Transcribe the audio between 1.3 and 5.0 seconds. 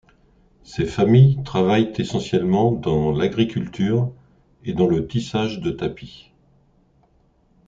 travaillent essentiellement dans l’agriculture et dans